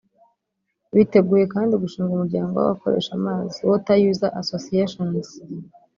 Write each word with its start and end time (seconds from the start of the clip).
Biteguye 0.95 1.45
kandi 1.53 1.73
gushinga 1.83 2.11
umuryango 2.13 2.53
w’abakoresha 2.57 3.11
amazi 3.19 3.57
(water 3.69 3.97
user 4.11 4.31
associations) 4.41 5.29